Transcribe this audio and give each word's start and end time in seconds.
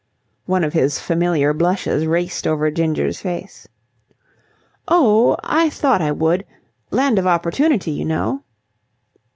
One 0.47 0.63
of 0.63 0.73
his 0.73 0.97
familiar 0.99 1.53
blushes 1.53 2.07
raced 2.07 2.47
over 2.47 2.71
Ginger's 2.71 3.21
face. 3.21 3.67
"Oh, 4.87 5.37
I 5.43 5.69
thought 5.69 6.01
I 6.01 6.11
would. 6.11 6.43
Land 6.89 7.19
of 7.19 7.27
opportunity, 7.27 7.91
you 7.91 8.05
know." 8.05 8.43